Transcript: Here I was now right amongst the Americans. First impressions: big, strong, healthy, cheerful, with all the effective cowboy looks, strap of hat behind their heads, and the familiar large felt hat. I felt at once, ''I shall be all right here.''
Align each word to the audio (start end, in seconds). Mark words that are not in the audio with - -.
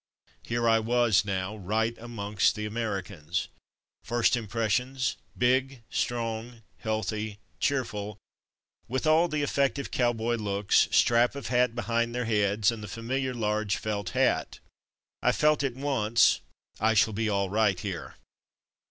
Here 0.41 0.67
I 0.67 0.79
was 0.79 1.25
now 1.25 1.55
right 1.55 1.95
amongst 1.99 2.55
the 2.55 2.65
Americans. 2.65 3.49
First 4.03 4.35
impressions: 4.35 5.15
big, 5.37 5.83
strong, 5.91 6.63
healthy, 6.79 7.37
cheerful, 7.59 8.17
with 8.87 9.05
all 9.05 9.27
the 9.27 9.43
effective 9.43 9.91
cowboy 9.91 10.37
looks, 10.37 10.87
strap 10.89 11.35
of 11.35 11.49
hat 11.49 11.75
behind 11.75 12.15
their 12.15 12.25
heads, 12.25 12.71
and 12.71 12.81
the 12.81 12.87
familiar 12.87 13.35
large 13.35 13.75
felt 13.77 14.09
hat. 14.17 14.57
I 15.21 15.31
felt 15.31 15.61
at 15.63 15.75
once, 15.75 16.41
''I 16.79 16.95
shall 16.97 17.13
be 17.13 17.29
all 17.29 17.51
right 17.51 17.79
here.'' 17.79 18.15